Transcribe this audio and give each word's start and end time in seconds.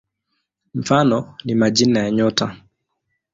Mfano 0.73 1.35
ni 1.45 1.55
majina 1.55 1.99
ya 1.99 2.11
nyota. 2.11 2.57